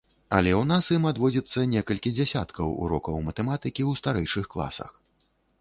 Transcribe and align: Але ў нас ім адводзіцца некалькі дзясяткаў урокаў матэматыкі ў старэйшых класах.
Але 0.35 0.51
ў 0.59 0.61
нас 0.71 0.87
ім 0.95 1.03
адводзіцца 1.09 1.67
некалькі 1.75 2.13
дзясяткаў 2.21 2.73
урокаў 2.87 3.23
матэматыкі 3.29 3.81
ў 3.89 4.03
старэйшых 4.03 4.45
класах. 4.57 4.91